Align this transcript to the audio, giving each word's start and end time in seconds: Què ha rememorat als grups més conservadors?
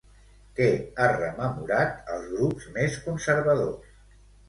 Què 0.59 0.69
ha 1.03 1.09
rememorat 1.11 2.11
als 2.17 2.27
grups 2.35 2.69
més 2.81 3.01
conservadors? 3.07 3.97